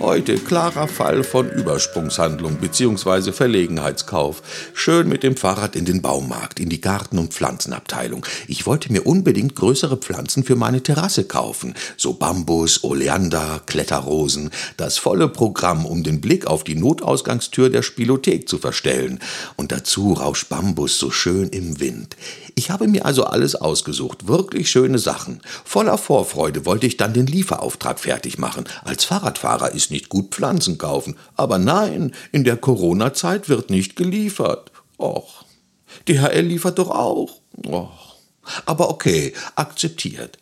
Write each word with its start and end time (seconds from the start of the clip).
Heute 0.00 0.36
klarer 0.38 0.88
Fall 0.88 1.22
von 1.22 1.50
Übersprungshandlung 1.50 2.56
bzw. 2.56 3.32
Verlegenheitskauf. 3.32 4.40
Schön 4.72 5.10
mit 5.10 5.22
dem 5.22 5.36
Fahrrad 5.36 5.76
in 5.76 5.84
den 5.84 6.00
Baumarkt, 6.00 6.58
in 6.58 6.70
die 6.70 6.80
Garten- 6.80 7.18
und 7.18 7.34
Pflanzenabteilung. 7.34 8.24
Ich 8.48 8.64
wollte 8.64 8.90
mir 8.90 9.06
unbedingt 9.06 9.56
größere 9.56 9.98
Pflanzen 9.98 10.42
für 10.42 10.56
meine 10.56 10.82
Terrasse 10.82 11.24
kaufen. 11.24 11.74
So 11.98 12.14
Bambus, 12.14 12.82
Oleander, 12.82 13.60
Kletterrosen. 13.66 14.48
Das 14.78 14.96
volle 14.96 15.28
Programm, 15.28 15.84
um 15.84 16.02
den 16.02 16.22
Blick 16.22 16.46
auf 16.46 16.64
die 16.64 16.76
Notausgangstür 16.76 17.68
der 17.68 17.82
Spielothek 17.82 18.48
zu 18.48 18.56
verstellen. 18.56 19.18
Und 19.56 19.70
dazu 19.70 20.14
rauscht 20.14 20.48
Bambus 20.48 20.98
so 20.98 21.10
schön 21.10 21.50
im 21.50 21.78
Wind. 21.78 22.16
Ich 22.54 22.70
habe 22.70 22.88
mir 22.88 23.04
also 23.04 23.24
alles 23.24 23.54
ausgesucht, 23.54 24.28
wirklich 24.28 24.70
schöne 24.70 24.98
Sachen. 24.98 25.42
Voller 25.66 25.98
Vorfreude 25.98 26.64
wollte 26.64 26.86
ich 26.86 26.96
dann 26.96 27.12
den 27.12 27.26
Lieferauftrag 27.26 28.00
fertig 28.00 28.38
machen. 28.38 28.64
Als 28.82 29.04
Fahrradfahrer 29.04 29.72
ist 29.74 29.89
nicht 29.90 30.08
gut 30.08 30.34
Pflanzen 30.34 30.78
kaufen. 30.78 31.16
Aber 31.36 31.58
nein, 31.58 32.12
in 32.32 32.44
der 32.44 32.56
Corona-Zeit 32.56 33.48
wird 33.48 33.70
nicht 33.70 33.96
geliefert. 33.96 34.72
Och, 34.98 35.44
DHL 36.08 36.46
liefert 36.46 36.78
doch 36.78 36.90
auch. 36.90 37.40
Och. 37.66 38.16
Aber 38.66 38.90
okay, 38.90 39.34
akzeptiert. 39.54 40.38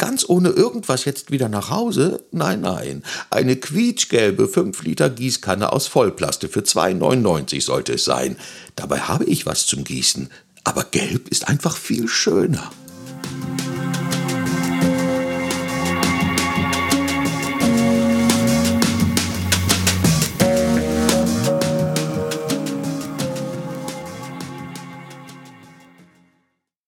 Ganz 0.00 0.24
ohne 0.26 0.48
irgendwas 0.48 1.04
jetzt 1.04 1.30
wieder 1.30 1.50
nach 1.50 1.68
Hause? 1.68 2.24
Nein, 2.30 2.62
nein. 2.62 3.02
Eine 3.28 3.56
quietschgelbe 3.56 4.48
5 4.48 4.82
Liter 4.82 5.10
Gießkanne 5.10 5.72
aus 5.72 5.88
Vollplaste 5.88 6.48
für 6.48 6.60
2,99 6.60 7.62
sollte 7.62 7.92
es 7.92 8.06
sein. 8.06 8.36
Dabei 8.76 9.00
habe 9.00 9.24
ich 9.24 9.44
was 9.44 9.66
zum 9.66 9.84
Gießen. 9.84 10.30
Aber 10.64 10.84
gelb 10.84 11.28
ist 11.28 11.48
einfach 11.48 11.76
viel 11.76 12.08
schöner. 12.08 12.70